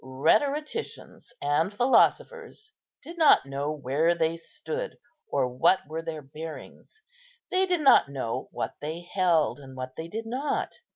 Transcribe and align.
Rhetoricians 0.03 1.31
and 1.43 1.71
philosophers 1.71 2.71
did 3.03 3.19
not 3.19 3.45
know 3.45 3.71
where 3.71 4.15
they 4.15 4.35
stood, 4.35 4.97
or 5.27 5.47
what 5.47 5.87
were 5.87 6.01
their 6.01 6.23
bearings. 6.23 7.03
They 7.51 7.67
did 7.67 7.81
not 7.81 8.09
know 8.09 8.49
what 8.51 8.73
they 8.81 9.01
held, 9.13 9.59
and 9.59 9.75
what 9.77 9.95
they 9.97 10.07
did 10.07 10.25
not. 10.25 10.79